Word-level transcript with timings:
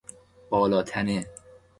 بالاتنه 0.51 1.25